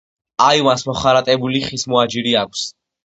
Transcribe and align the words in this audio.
აივანს 0.45 0.85
მოხარატებული, 0.87 1.61
ხის 1.67 1.85
მოაჯირი 1.93 2.35
აქვს. 2.45 2.65